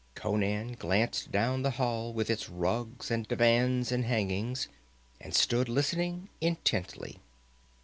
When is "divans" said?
3.27-3.91